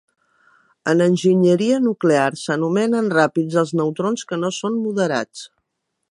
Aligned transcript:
En 0.93 1.03
enginyeria 1.07 1.75
nuclear 1.83 2.31
s'anomenen 2.43 3.11
ràpids 3.17 3.59
els 3.63 3.75
neutrons 3.81 4.27
que 4.31 4.41
no 4.45 4.51
són 4.61 4.81
moderats. 4.87 5.45